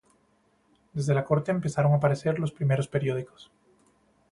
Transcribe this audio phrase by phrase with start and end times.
[0.93, 3.51] Desde la corte, empezaron a aparecer los primeros periódicos.